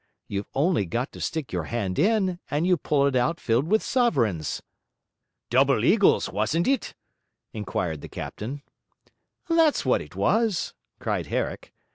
you've 0.27 0.49
only 0.55 0.83
got 0.83 1.11
to 1.11 1.21
stick 1.21 1.53
your 1.53 1.65
hand 1.65 1.99
in, 1.99 2.39
and 2.49 2.65
you 2.65 2.75
pull 2.75 3.05
it 3.05 3.15
out 3.15 3.39
filled 3.39 3.67
with 3.67 3.83
sovereigns." 3.83 4.63
'Double 5.51 5.85
eagles, 5.85 6.27
wasn't 6.27 6.67
iff 6.67 6.95
inquired 7.53 8.01
the 8.01 8.09
captain. 8.09 8.63
'That 9.47 9.73
was 9.75 9.85
what 9.85 10.01
it 10.01 10.15
was!' 10.15 10.73
cried 10.99 11.27
Herrick. 11.27 11.71